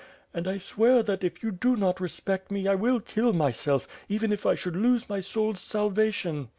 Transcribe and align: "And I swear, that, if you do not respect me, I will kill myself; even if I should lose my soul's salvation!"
"And 0.33 0.47
I 0.47 0.57
swear, 0.57 1.03
that, 1.03 1.23
if 1.23 1.43
you 1.43 1.51
do 1.51 1.75
not 1.75 1.99
respect 1.99 2.49
me, 2.49 2.67
I 2.67 2.73
will 2.73 2.99
kill 2.99 3.33
myself; 3.33 3.87
even 4.09 4.31
if 4.33 4.47
I 4.47 4.55
should 4.55 4.75
lose 4.75 5.07
my 5.07 5.19
soul's 5.19 5.59
salvation!" 5.59 6.49